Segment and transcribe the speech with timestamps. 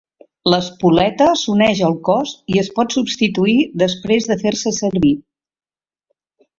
[0.51, 3.57] L'espoleta s'uneix al cos i es pot substituir
[3.87, 5.17] després de fer-se servir.